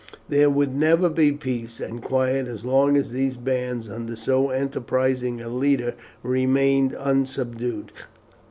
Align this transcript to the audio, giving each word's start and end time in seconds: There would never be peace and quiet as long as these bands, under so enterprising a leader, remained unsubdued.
There 0.29 0.49
would 0.49 0.75
never 0.75 1.09
be 1.11 1.31
peace 1.33 1.79
and 1.79 2.01
quiet 2.01 2.47
as 2.47 2.65
long 2.65 2.97
as 2.97 3.11
these 3.11 3.37
bands, 3.37 3.87
under 3.87 4.15
so 4.15 4.49
enterprising 4.49 5.39
a 5.41 5.47
leader, 5.47 5.93
remained 6.23 6.95
unsubdued. 6.97 7.91